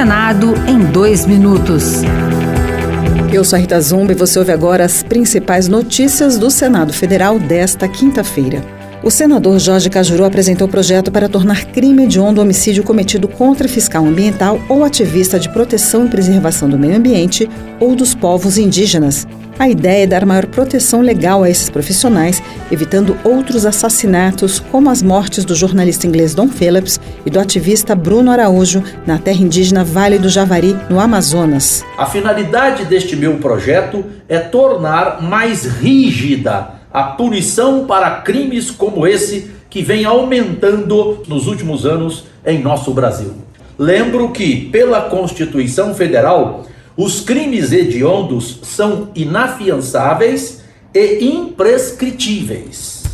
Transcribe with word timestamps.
Senado 0.00 0.54
em 0.66 0.78
dois 0.78 1.26
minutos. 1.26 2.00
Eu 3.30 3.44
sou 3.44 3.58
a 3.58 3.60
Rita 3.60 3.78
Zumba 3.82 4.12
e 4.12 4.14
você 4.14 4.38
ouve 4.38 4.50
agora 4.50 4.82
as 4.82 5.02
principais 5.02 5.68
notícias 5.68 6.38
do 6.38 6.50
Senado 6.50 6.90
Federal 6.90 7.38
desta 7.38 7.86
quinta-feira. 7.86 8.64
O 9.02 9.10
senador 9.10 9.58
Jorge 9.58 9.90
Cajuru 9.90 10.24
apresentou 10.24 10.66
o 10.66 10.70
projeto 10.70 11.12
para 11.12 11.28
tornar 11.28 11.66
crime 11.66 12.04
hediondo 12.04 12.40
o 12.40 12.44
homicídio 12.44 12.82
cometido 12.82 13.28
contra 13.28 13.68
fiscal 13.68 14.06
ambiental 14.06 14.58
ou 14.70 14.84
ativista 14.84 15.38
de 15.38 15.50
proteção 15.50 16.06
e 16.06 16.08
preservação 16.08 16.66
do 16.66 16.78
meio 16.78 16.96
ambiente 16.96 17.46
ou 17.78 17.94
dos 17.94 18.14
povos 18.14 18.56
indígenas. 18.56 19.26
A 19.60 19.68
ideia 19.68 20.04
é 20.04 20.06
dar 20.06 20.24
maior 20.24 20.46
proteção 20.46 21.02
legal 21.02 21.42
a 21.42 21.50
esses 21.50 21.68
profissionais, 21.68 22.42
evitando 22.72 23.14
outros 23.22 23.66
assassinatos, 23.66 24.58
como 24.58 24.88
as 24.88 25.02
mortes 25.02 25.44
do 25.44 25.54
jornalista 25.54 26.06
inglês 26.06 26.34
Don 26.34 26.48
Phillips 26.48 26.98
e 27.26 27.28
do 27.28 27.38
ativista 27.38 27.94
Bruno 27.94 28.30
Araújo 28.30 28.82
na 29.06 29.18
terra 29.18 29.42
indígena 29.42 29.84
Vale 29.84 30.18
do 30.18 30.30
Javari, 30.30 30.74
no 30.88 30.98
Amazonas. 30.98 31.84
A 31.98 32.06
finalidade 32.06 32.86
deste 32.86 33.14
meu 33.14 33.36
projeto 33.36 34.02
é 34.26 34.38
tornar 34.38 35.20
mais 35.20 35.66
rígida 35.66 36.70
a 36.90 37.02
punição 37.02 37.84
para 37.84 38.22
crimes 38.22 38.70
como 38.70 39.06
esse 39.06 39.50
que 39.68 39.82
vem 39.82 40.06
aumentando 40.06 41.22
nos 41.28 41.46
últimos 41.46 41.84
anos 41.84 42.24
em 42.46 42.62
nosso 42.62 42.94
Brasil. 42.94 43.34
Lembro 43.78 44.30
que, 44.30 44.70
pela 44.70 45.02
Constituição 45.02 45.94
Federal, 45.94 46.64
os 47.02 47.18
crimes 47.22 47.72
hediondos 47.72 48.58
são 48.62 49.08
inafiançáveis 49.14 50.60
e 50.94 51.24
imprescritíveis. 51.24 53.04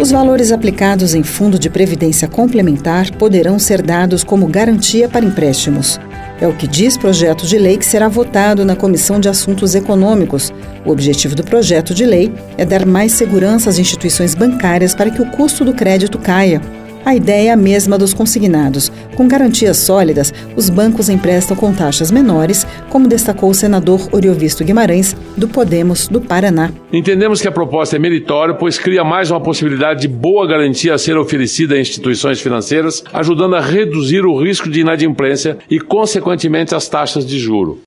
Os 0.00 0.10
valores 0.10 0.50
aplicados 0.50 1.14
em 1.14 1.22
fundo 1.22 1.60
de 1.60 1.70
previdência 1.70 2.26
complementar 2.26 3.12
poderão 3.12 3.56
ser 3.56 3.80
dados 3.80 4.24
como 4.24 4.48
garantia 4.48 5.08
para 5.08 5.24
empréstimos. 5.24 6.00
É 6.40 6.48
o 6.48 6.56
que 6.56 6.66
diz 6.66 6.96
projeto 6.96 7.46
de 7.46 7.56
lei 7.56 7.78
que 7.78 7.86
será 7.86 8.08
votado 8.08 8.64
na 8.64 8.74
Comissão 8.74 9.20
de 9.20 9.28
Assuntos 9.28 9.76
Econômicos. 9.76 10.52
O 10.84 10.90
objetivo 10.90 11.36
do 11.36 11.44
projeto 11.44 11.94
de 11.94 12.04
lei 12.04 12.32
é 12.56 12.64
dar 12.64 12.84
mais 12.84 13.12
segurança 13.12 13.70
às 13.70 13.78
instituições 13.78 14.34
bancárias 14.34 14.92
para 14.92 15.10
que 15.10 15.22
o 15.22 15.30
custo 15.30 15.64
do 15.64 15.72
crédito 15.72 16.18
caia. 16.18 16.60
A 17.08 17.14
ideia 17.14 17.48
é 17.48 17.52
a 17.52 17.56
mesma 17.56 17.96
dos 17.96 18.12
consignados. 18.12 18.92
Com 19.16 19.26
garantias 19.26 19.78
sólidas, 19.78 20.30
os 20.54 20.68
bancos 20.68 21.08
emprestam 21.08 21.56
com 21.56 21.72
taxas 21.72 22.10
menores, 22.10 22.66
como 22.90 23.08
destacou 23.08 23.48
o 23.48 23.54
senador 23.54 24.06
Oriovisto 24.12 24.62
Guimarães, 24.62 25.16
do 25.34 25.48
Podemos 25.48 26.06
do 26.06 26.20
Paraná. 26.20 26.70
Entendemos 26.92 27.40
que 27.40 27.48
a 27.48 27.50
proposta 27.50 27.96
é 27.96 27.98
meritória, 27.98 28.52
pois 28.52 28.78
cria 28.78 29.02
mais 29.04 29.30
uma 29.30 29.40
possibilidade 29.40 30.02
de 30.02 30.08
boa 30.08 30.46
garantia 30.46 30.92
a 30.92 30.98
ser 30.98 31.16
oferecida 31.16 31.76
a 31.76 31.80
instituições 31.80 32.42
financeiras, 32.42 33.02
ajudando 33.10 33.56
a 33.56 33.60
reduzir 33.62 34.26
o 34.26 34.38
risco 34.38 34.68
de 34.68 34.80
inadimplência 34.80 35.56
e, 35.70 35.80
consequentemente, 35.80 36.74
as 36.74 36.90
taxas 36.90 37.24
de 37.24 37.38
juro. 37.38 37.80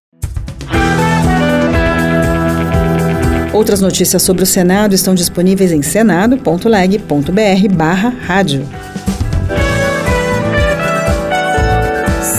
Outras 3.53 3.81
notícias 3.81 4.23
sobre 4.23 4.41
o 4.41 4.47
Senado 4.47 4.95
estão 4.95 5.13
disponíveis 5.13 5.71
em 5.71 5.83
senado.leg.br/rádio. 5.83 8.67